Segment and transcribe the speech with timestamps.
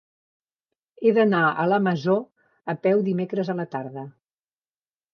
[1.07, 2.17] He d'anar a la Masó
[2.75, 4.11] a peu dimecres a la tarda.